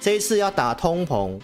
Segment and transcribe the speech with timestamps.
[0.00, 1.38] 这一次要打通膨，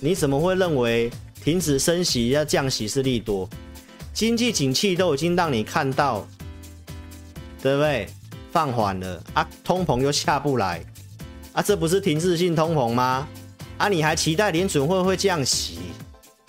[0.00, 1.10] 你怎么会认为
[1.42, 3.48] 停止升息要降息是利多？
[4.12, 6.26] 经济景气都已经让你看到，
[7.62, 8.08] 对不对？
[8.50, 10.84] 放缓了啊，通膨又下不来
[11.52, 13.28] 啊，这不是停滞性通膨吗？
[13.76, 15.78] 啊，你还期待联准会会降息？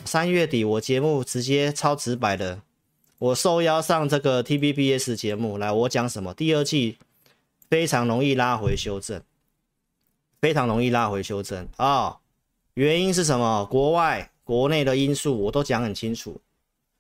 [0.06, 2.60] 三月底我节目直接超直白的，
[3.20, 6.34] 我受邀上这个 TVBS 节目来，我讲什么？
[6.34, 6.98] 第二季
[7.70, 9.22] 非常容易拉回修正，
[10.42, 12.18] 非常容易拉回修正啊、哦！
[12.76, 13.66] 原因是什么？
[13.66, 16.40] 国外、国内的因素我都讲很清楚。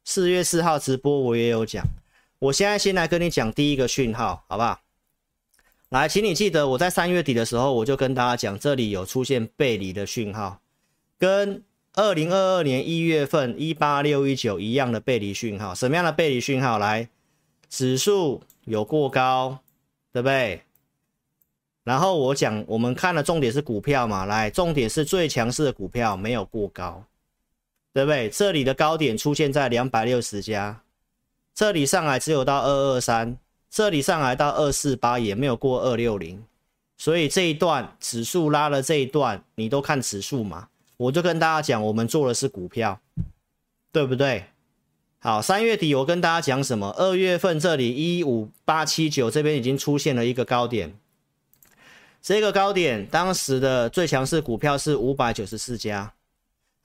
[0.03, 1.85] 四月四号直播我也有讲，
[2.39, 4.81] 我现在先来跟你讲第一个讯号，好不好？
[5.89, 10.59] 来，请你记得我在三月底的时候，我就跟大家讲，这里有出现背离的讯号，
[11.17, 15.73] 跟二零二二年一月份一八六一九一样的背离讯号。
[15.73, 16.77] 什么样的背离讯号？
[16.77, 17.09] 来，
[17.69, 19.59] 指数有过高，
[20.11, 20.61] 对不对？
[21.89, 27.03] 然后我讲，我们看的重点是股票嘛，来，重点是最强势的股票没有过高，
[27.91, 28.29] 对不对？
[28.29, 30.83] 这里的高点出现在两百六十家，
[31.55, 33.35] 这里上来只有到二二三。
[33.71, 36.43] 这里上来到二四八也没有过二六零，
[36.95, 40.67] 所以这一段指数拉了这一段，你都看指数嘛？
[40.97, 42.99] 我就跟大家讲，我们做的是股票，
[43.91, 44.45] 对不对？
[45.17, 46.93] 好，三月底我跟大家讲什么？
[46.99, 50.93] 二月份这里一五八七九这边已经出现了一个高点，
[52.21, 56.13] 这个高点当时的最强势股票是五百九十四家。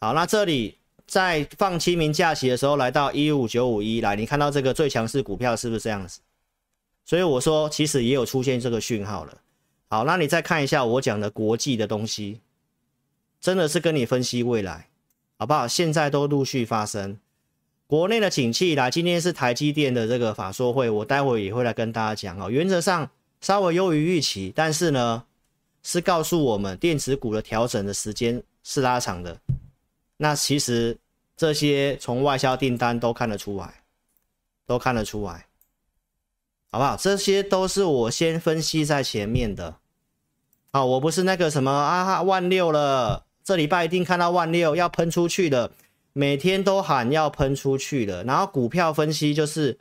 [0.01, 6.21] 好，那这里在放清明假期的时候来到一五九五一，来，你看到这个最强势股票是不是这样子？
[7.05, 9.39] 所以我说，其实也有出现这个讯号了。
[9.89, 12.41] 好，那你再看一下我讲的国际的东西，
[13.41, 14.89] 真的是跟你分析未来，
[15.39, 15.69] 好不好？
[15.69, 17.19] 现在都陆续发生。
[17.87, 22.51] 国内的景气来，今天是台积电的这个法说会，我待会也会来跟大家讲哦。
[22.51, 23.11] 原则上
[23.45, 25.23] 稍微优于预期，但是呢，
[25.83, 29.39] 是告诉我们电子股的调整的时间是拉长的。
[30.17, 30.97] 那其实
[31.37, 33.83] 这些从外销订单都看得出来，
[34.65, 35.45] 都看得出来。
[36.71, 36.97] 好不好？
[36.97, 39.77] 这些都是我先分析在前面的。
[40.73, 45.71] 好，我不是那个什么啊，万六了，这礼拜一定看到万六要喷出去了，
[46.15, 48.25] 每天都喊要喷出去了。
[48.25, 49.79] 然后股票分析就是，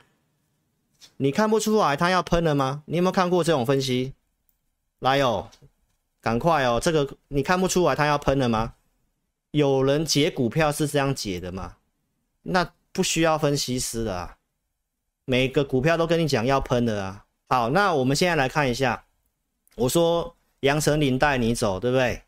[1.16, 2.82] 你看不出来它要喷了吗？
[2.86, 4.14] 你有没有看过这种分析？
[5.00, 5.50] 来哦，
[6.20, 8.74] 赶快哦，这个你看不出来它要喷了吗？
[9.50, 11.76] 有人解股票是这样解的吗？
[12.42, 14.36] 那不需要分析师的啊。
[15.26, 17.24] 每个股票都跟你讲要喷的啊！
[17.48, 19.06] 好，那我们现在来看一下，
[19.76, 22.22] 我说杨丞琳带你走，对不对？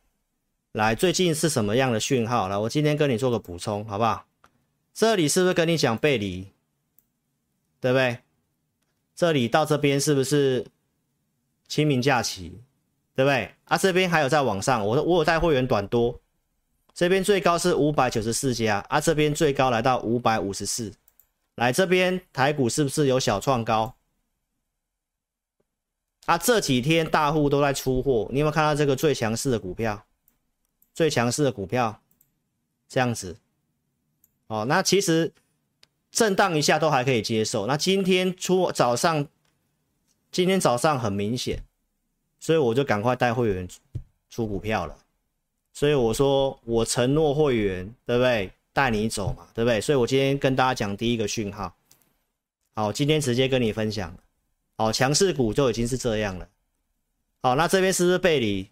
[0.73, 2.49] 来，最近是什么样的讯号？
[2.49, 4.27] 来，我今天跟你做个补充，好不好？
[4.95, 6.49] 这里是不是跟你讲背离？
[7.81, 8.19] 对不对？
[9.17, 10.65] 这里到这边是不是
[11.67, 12.61] 清明假期？
[13.15, 13.55] 对不对？
[13.65, 16.21] 啊，这边还有在网上，我我有带会员短多，
[16.93, 20.93] 这边最高是五百九十四家，啊，这边最高来到五百五十四。
[21.55, 23.97] 来这边台股是不是有小创高？
[26.27, 30.05] 啊，这几天大户都在出货，你有没有看到这个最强势的股票？
[30.93, 32.03] 最强势的股票
[32.87, 33.37] 这样子，
[34.47, 35.33] 哦，那其实
[36.17, 37.67] 震荡一下都还可以接受。
[37.67, 39.29] 那今天出早上，
[40.33, 41.63] 今天早上很明显，
[42.41, 43.69] 所以我就赶快带会员
[44.31, 44.97] 出股票了。
[45.75, 48.51] 所以我说我承诺会员，对不对？
[48.73, 49.79] 带你走嘛，对不对？
[49.79, 51.77] 所以我今天跟大家讲第一个讯号，
[52.75, 54.17] 好，今天直接跟你分享，
[54.79, 56.49] 好，强势股就已经是这样了，
[57.43, 58.71] 好，那这边是不是背离？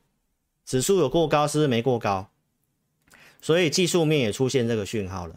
[0.65, 2.31] 指数有过高，是不是没过高？
[3.43, 5.37] 所以技术面也出现这个讯号了，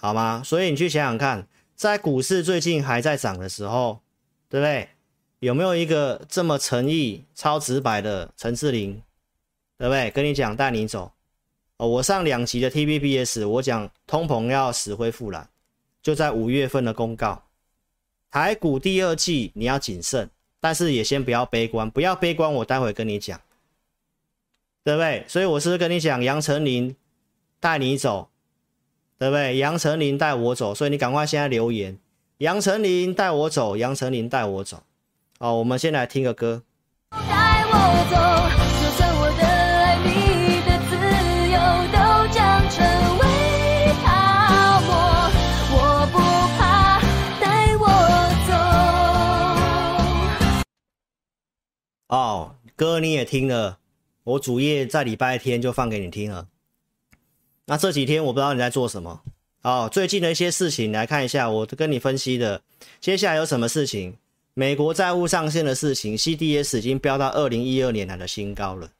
[0.00, 0.42] 好吗？
[0.44, 4.00] 所以你去想想看，在股市最近还在涨的时候，
[4.48, 4.88] 对不对？
[5.40, 9.02] 有没有一个这么诚意、超直白的陈志霖，
[9.76, 10.10] 对不对？
[10.10, 11.12] 跟你讲，带你走。
[11.78, 15.48] 哦，我上两集的 TVBS，我讲通膨要死灰复燃，
[16.02, 17.44] 就在五月份的公告，
[18.30, 20.28] 台股第二季你要谨慎，
[20.60, 23.40] 但是也先不要悲观，不要悲观，我待会跟你讲，
[24.82, 25.24] 对不对？
[25.28, 26.96] 所以我是不是跟你讲，杨丞琳
[27.60, 28.28] 带你走，
[29.18, 29.56] 对不对？
[29.56, 31.98] 杨丞琳带我走，所以你赶快现在留言，
[32.38, 34.84] 杨丞琳带我走，杨丞琳带我走。
[35.40, 36.62] 好，我们先来听个歌。
[37.10, 37.74] 带我
[38.10, 38.16] 走
[52.10, 53.78] 哦，歌你也听了，
[54.24, 56.46] 我主页在礼拜天就放给你听了。
[57.68, 59.20] 那这几天我不知道你在做什么。
[59.60, 62.62] 哦，最近的一些事情来看一下，我跟你分析的，
[62.98, 64.16] 接下来有什么事情？
[64.54, 68.90] 美国债务上限的事情，CDS 已经飙到二零一二年来的新高了，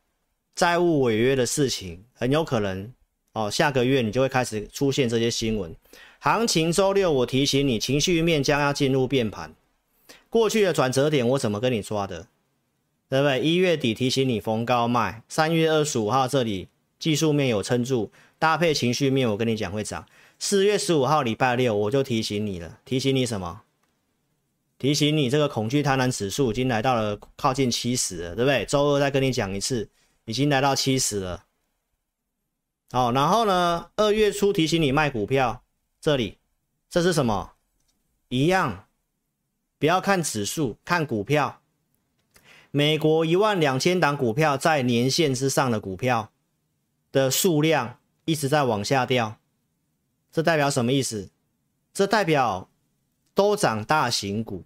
[0.55, 2.93] 债务违约的事情，很有可能
[3.33, 5.75] 哦，下个月你就会开始出现这些新闻。
[6.19, 9.55] 行情周六我提醒你，情绪面将要进入变盘。
[10.29, 12.27] 过去的转折点我怎么跟你抓的？
[13.09, 13.41] 对不对？
[13.41, 16.69] 一月底提醒你逢高卖，三月二十五号这里
[16.99, 20.07] 技术面有撑住，搭配情绪面，我跟你讲会涨。
[20.39, 23.63] 四月十五号礼拜六我就提醒你了，提醒你什么？
[24.79, 28.65] 提醒你这个恐惧贪婪指数已经来到了靠近七十了，对不对？
[28.65, 29.89] 周二再跟你讲一次，
[30.25, 31.45] 已经来到七十了。
[32.93, 35.65] 好，然后呢，二月初提醒你卖股票，
[36.01, 36.39] 这里
[36.89, 37.55] 这是什么？
[38.29, 38.87] 一样，
[39.81, 41.61] 不要看指数，看股票。
[42.71, 46.31] 美国一万两千档股票在年线之上的股票
[47.11, 49.39] 的数量一直在往下掉，
[50.31, 51.31] 这代表什么意思？
[51.95, 52.69] 这代表
[53.33, 54.65] 都涨大型股，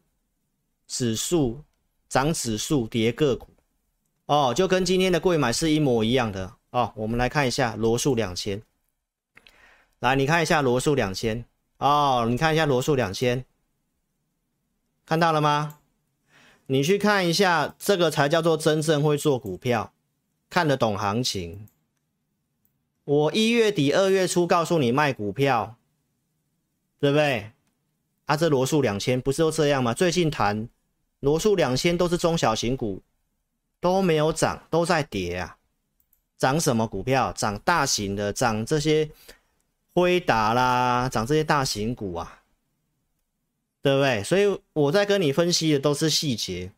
[0.88, 1.62] 指数
[2.08, 3.50] 涨指数跌个股，
[4.26, 6.92] 哦，就跟今天的柜买是一模一样的哦。
[6.96, 8.60] 我们来看一下罗素两千，
[10.00, 11.44] 来你看一下罗素两千
[11.78, 13.44] 哦，你看一下罗素两千，
[15.06, 15.78] 看到了吗？
[16.66, 19.92] 你去看一下，这个才叫做真正会做股票，
[20.50, 21.68] 看得懂行情。
[23.04, 25.76] 我一月底、二月初告诉你卖股票，
[27.00, 27.50] 对不对？
[28.26, 29.92] 啊，这罗素两千不是都这样吗？
[29.92, 30.68] 最近谈
[31.20, 33.02] 罗素两千都是中小型股，
[33.80, 35.58] 都没有涨，都在跌啊。
[36.38, 37.32] 涨什么股票？
[37.32, 39.10] 涨大型的，涨这些
[39.94, 42.40] 辉达啦，涨这些大型股啊。
[43.82, 44.22] 对不对？
[44.22, 46.70] 所以我在跟你分析的都是细节。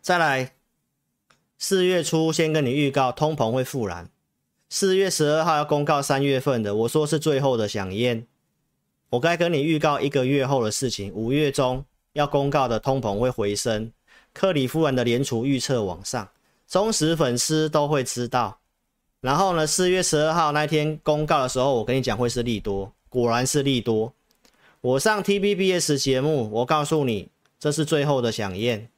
[0.00, 0.54] 再来，
[1.58, 4.10] 四月初先跟你预告通膨会复燃，
[4.78, 8.26] 四月十二号要公告三月份的，我说是最后的饗宴。
[9.08, 11.82] 我该跟你预告一个月后的事情，五月中
[12.12, 13.90] 要公告的通膨会回升，
[14.34, 16.28] 克里夫兰的联储预测往上，
[16.68, 18.58] 忠实粉丝都会知道。
[19.22, 24.12] 然后呢，四月十二号那天公告的时候，我跟你讲会是利多，果然是利多。
[24.82, 28.90] 我上 T B B S 节目，我告诉你，这是最后的饗宴，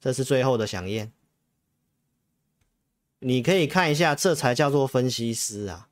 [0.00, 1.12] 这是最后的饗宴。
[3.20, 5.88] 你可以看一下，这才叫做分析师啊。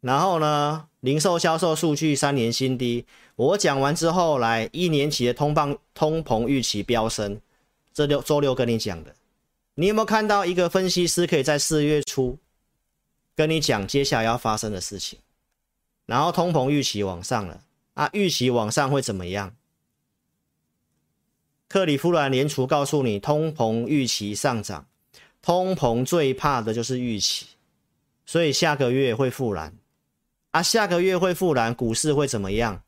[0.00, 3.06] 然后呢，零售销售数据三年新低。
[3.36, 7.40] 我讲完之后，来一年期的通膨通膨预期飙升，
[7.92, 9.14] 这六周六跟你讲的。
[9.74, 12.38] 你有没有看到一个分析师可以在四月初
[13.34, 15.18] 跟你讲接下来要发生的事情？
[16.06, 17.60] 然后通膨预期往上了。
[17.94, 19.54] 啊，预期往上会怎么样？
[21.68, 24.86] 克里夫兰联储告诉你，通膨预期上涨，
[25.44, 27.44] 通膨最怕的就是预期，
[28.24, 29.74] 所以下个月会复燃。
[30.52, 32.82] 啊，下个月会复燃，股市会怎么样？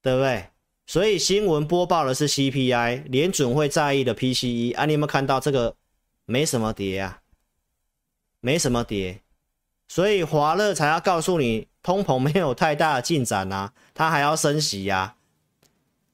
[0.00, 0.50] 对不对？
[0.86, 4.76] 所以新闻播报的是 CPI，联准会在意的 PCE。
[4.76, 5.74] 啊，你有没有看到这个？
[6.24, 7.20] 没什么跌啊，
[8.38, 9.22] 没什么跌，
[9.88, 11.66] 所以华乐才要告诉你。
[11.82, 15.16] 通膨没有太大的进展啊，它还要升息、啊，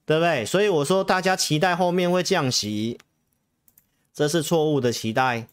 [0.07, 0.47] 对不对？
[0.47, 2.99] 所以我说大家期待后面会降息，
[4.13, 5.49] 这是错误的期待，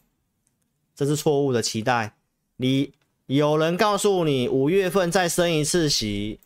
[0.95, 2.15] 这是错误的期待。
[2.57, 2.93] 你
[3.27, 6.39] 有人告诉你五月份再升一次息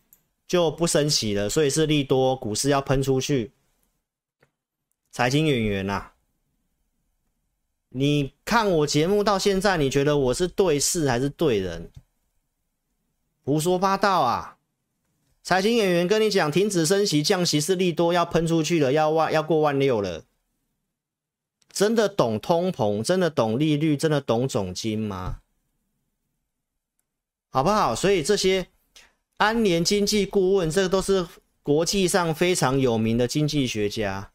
[0.48, 3.52] 就不升息了，所以是利多，股市要喷出去。
[5.12, 6.12] 财经演员呐，
[7.90, 11.90] 你看我节目到现在，你觉得我是对事还是对人？
[13.44, 14.58] 胡说八道啊！
[15.42, 20.24] 财经演员跟你讲，停止升息、降息是利多，要喷出去了，要万要过万六了。
[21.74, 25.40] 真的懂通膨，真的懂利率，真的懂总金吗？
[27.50, 27.96] 好不好？
[27.96, 28.68] 所以这些
[29.38, 31.28] 安联经济顾问，这个都是
[31.64, 34.32] 国际上非常有名的经济学家。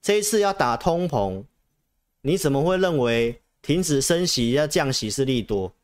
[0.00, 1.44] 这一次要打通膨，
[2.22, 5.74] 你怎么会认为停止升息、要降息是利多？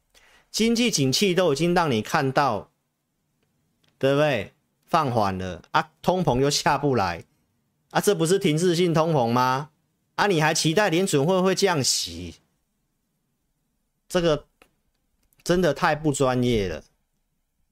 [0.53, 2.71] 经济景气都已经让你看到，
[3.99, 4.53] 对不对？
[4.85, 7.25] 放缓了啊，通膨又下不来
[7.91, 9.71] 啊，这不是停滞性通膨吗？
[10.17, 12.35] 啊，你还期待联准会会降息？
[14.09, 14.45] 这个
[15.45, 16.83] 真的太不专业了，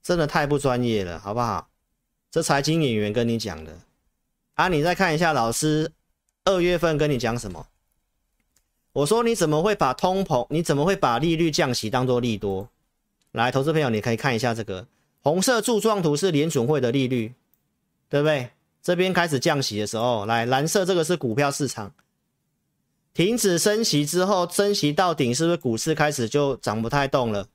[0.03, 1.69] 真的太不专业了，好不好？
[2.31, 3.79] 这财经演员跟你讲的
[4.55, 5.93] 啊，你再看一下老师
[6.45, 7.67] 二月份跟你讲什么？
[8.93, 12.69] 我说你怎么会把通膨，你怎么会把利率降息当做利多？
[13.33, 14.87] 来，投资朋友，你可以看一下这个
[15.23, 17.33] 红色柱状图是联准会的利率，
[18.09, 18.51] 对不对？
[18.83, 21.95] 这边开始降息的时候，来蓝色这个是股票市场，
[23.15, 27.47] 停止升息之后，升息到顶，是不是股市开始就涨不太动了？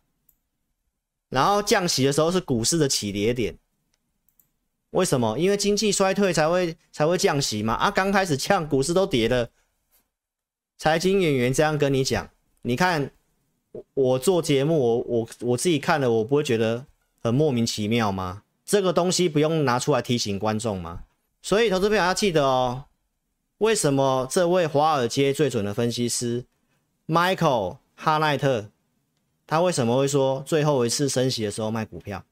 [1.27, 3.57] 然后降息的时候是股市的起跌点，
[4.91, 5.37] 为什么？
[5.37, 7.73] 因为经济衰退才会才会降息嘛。
[7.73, 9.49] 啊，刚开始降，股市都跌了。
[10.77, 12.29] 财经演员这样跟你讲，
[12.61, 13.11] 你看
[13.93, 16.85] 我做节目，我我我自己看了，我不会觉得
[17.21, 18.43] 很莫名其妙吗？
[18.65, 21.03] 这个东西不用拿出来提醒观众吗？
[21.41, 22.85] 所以投资朋友要记得哦，
[23.59, 26.45] 为什么这位华尔街最准的分析师
[27.07, 28.69] Michael 哈奈特，
[29.47, 32.25] 他为什么会说最后一次升息的时候卖股票？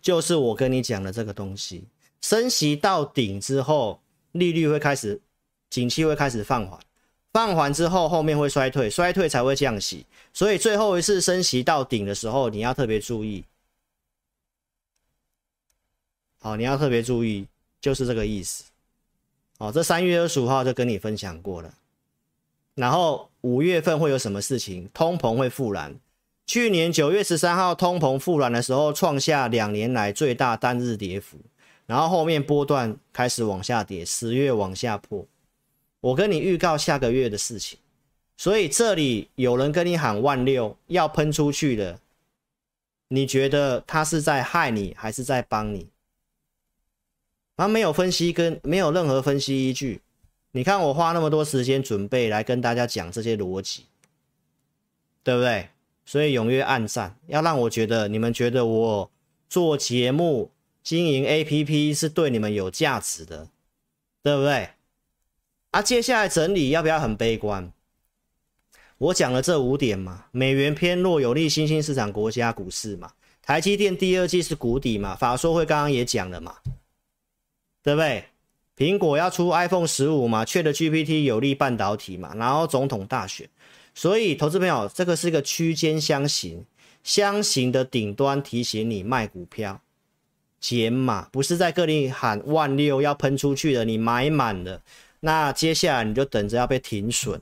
[0.00, 1.84] 就是我跟你讲的这个东西，
[2.20, 4.00] 升息到顶之后，
[4.32, 5.20] 利率会开始，
[5.68, 6.80] 景气会开始放缓，
[7.32, 13.44] 放缓之后后面会衰退，衰退才会降息，所以最后一次升息到顶的时候，你要特别注意。
[16.38, 17.46] 好，你要特别注意。
[17.80, 18.64] 就是这个意思，
[19.60, 21.74] 哦，这三月二十五号就跟你分享过了，
[22.74, 24.88] 然后五月份会有什么事情？
[24.94, 25.94] 通膨会复燃。
[26.46, 31.36] 去年九月十三号通膨复燃的时候，创下两年来最大单日跌幅，
[31.84, 35.26] 然后后面波段开始往下跌，十月往下破。
[36.00, 37.78] 我跟你预告下个月的事情，
[38.38, 42.00] 所以这里有人跟你喊万六要喷出去的，
[43.08, 45.86] 你觉得他是在害你还是在帮你？
[47.60, 50.00] 他没有分析，跟没有任何分析依据。
[50.52, 53.84] 你看我花那么多时间准备来跟大家讲这些逻辑，
[55.22, 55.68] 对不对？
[56.06, 59.10] 所以踊跃按赞，要让我觉得你们觉得我
[59.46, 60.50] 做节目、
[60.82, 63.50] 经营 APP 是对你们有价值的，
[64.22, 64.70] 对不对？
[65.72, 67.70] 啊，接下来整理要不要很悲观？
[68.96, 73.12] 我讲了这五点嘛，美元偏弱有利新兴市场国家股市嘛，
[73.42, 76.56] 台积电第二季是谷底嘛，法说会刚刚也讲了嘛。
[77.82, 78.24] 对不对？
[78.76, 83.46] 苹果要出 iPhone 十五嘛，ChatGPT 有利半导体嘛，然后总统大选，
[83.94, 86.64] 所以投资朋友，这个是个区间箱型，
[87.02, 89.82] 箱型的顶端提醒你卖股票
[90.58, 94.80] 减码，不是在跟你喊万六要喷出去的，你买满了，
[95.20, 97.38] 那接下来你就等着要被停损，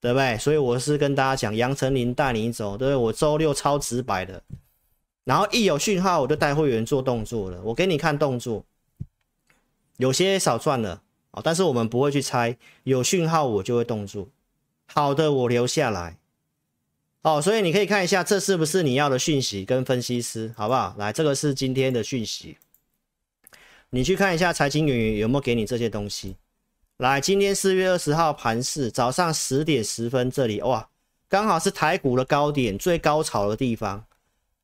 [0.00, 0.38] 对不对？
[0.38, 2.96] 所以我是跟大家讲，杨丞琳带你走，对不对？
[2.96, 4.40] 我周六超直白的。
[5.24, 7.60] 然后一有讯号，我就带会员做动作了。
[7.62, 8.64] 我给你看动作，
[9.98, 12.56] 有些少赚了啊，但是我们不会去猜。
[12.84, 14.28] 有讯号我就会动作，
[14.86, 16.16] 好的我留下来。
[17.22, 20.94] 哦，所以你可以看一下，这是不是你要的讯息跟分析师，好不好？
[20.96, 22.56] 来，这个是今天的讯息，
[23.90, 26.36] 你去看一下财经演员有没有给你这些东西。
[26.96, 30.88] 来，今天四月二十号盘市，早上十点十分这里，哇，
[31.28, 34.06] 刚好是台股的高点，最高潮的地方。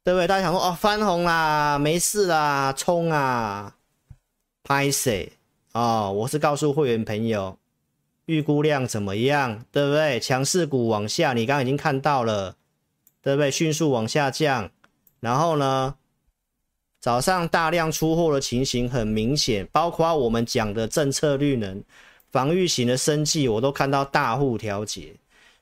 [0.07, 0.27] 对不对？
[0.29, 3.75] 大家想说哦，翻红啦，没事啦，冲啊，
[4.63, 5.33] 拍谁
[5.73, 7.59] 哦，我是告诉会员朋友，
[8.27, 9.65] 预估量怎么样？
[9.73, 10.21] 对不对？
[10.21, 12.55] 强势股往下，你刚刚已经看到了，
[13.21, 13.51] 对不对？
[13.51, 14.71] 迅速往下降，
[15.19, 15.97] 然后呢，
[17.01, 21.83] 早上大量出货的情形很明显，包括我们讲的政策绿能、
[22.31, 25.17] 防御型的生技，我都看到大户调节，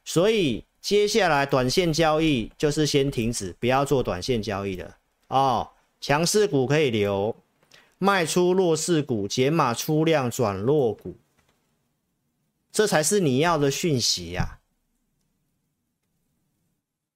[0.04, 0.62] 所以。
[0.84, 4.98] 接下来短线交易就是先停止，不要做短线交易的
[5.28, 5.70] 哦。
[5.98, 7.34] 强势股可以留，
[7.96, 11.16] 卖出弱势股，减码出量转弱股，
[12.70, 14.58] 这才是你要的讯息呀、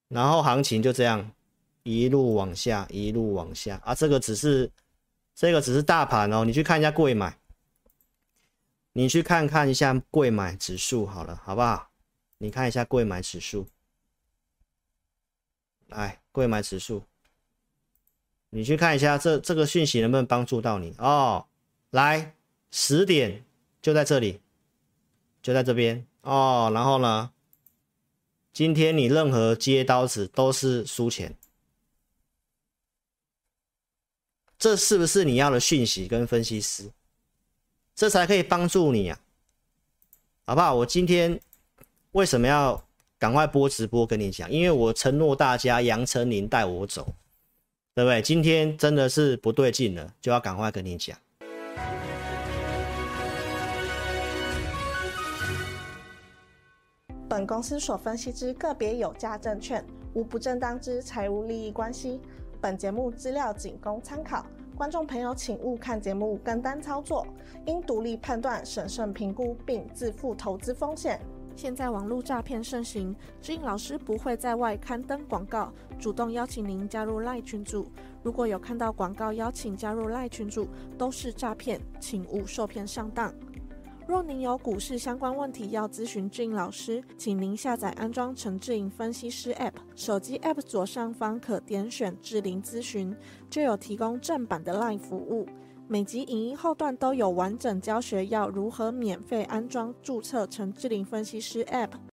[0.08, 1.30] 然后行情就这样
[1.82, 3.94] 一路往下，一路往下啊。
[3.94, 4.70] 这个只是
[5.34, 7.36] 这个只是大盘哦，你去看一下柜买，
[8.94, 11.87] 你去看看一下柜买指数好了，好不好？
[12.40, 13.66] 你看一下柜买指数，
[15.88, 17.02] 来柜买指数，
[18.50, 21.48] 你去看一下这这个讯息能不能帮助到你哦？
[21.90, 22.36] 来
[22.70, 23.44] 十点
[23.82, 24.40] 就在这里，
[25.42, 26.70] 就在这边哦。
[26.72, 27.32] 然后呢，
[28.52, 31.36] 今天你任何接刀子都是输钱，
[34.56, 36.92] 这是不是你要的讯息跟分析师？
[37.96, 39.18] 这才可以帮助你啊，
[40.46, 40.76] 好不好？
[40.76, 41.40] 我今天。
[42.12, 42.82] 为什么要
[43.18, 44.50] 赶快播直播跟你讲？
[44.50, 47.06] 因为我承诺大家，杨丞琳带我走，
[47.94, 48.22] 对不对？
[48.22, 51.18] 今天真的是不对劲了，就要赶快跟你讲。
[57.28, 59.84] 本公司所分析之个别有价证券，
[60.14, 62.18] 无不正当之财务利益关系。
[62.58, 67.26] 本节目资料仅供参考，观众朋友请勿看节目跟单操作，
[67.66, 71.20] 应独立判断、审慎评估并自负投资风险。
[71.58, 73.12] 现在网络诈骗盛行，
[73.42, 77.90] 志颖老师不会在外刊登广告，主动邀请您加入赖群组。
[78.22, 83.34] 如果有看到广告邀请加入赖群组，都是诈骗，请勿受骗上当。
[84.06, 93.12] 若您有股市相关问题要咨询志颖老师，请您下载安装陈志颖分析师 App，手机 App 左上方可点选智霖咨询，
[93.50, 95.44] 就有提供正版的赖服务。
[95.90, 102.07] 每集影音后段都有完整教学，要如何免费安装注册成志玲分析师 App。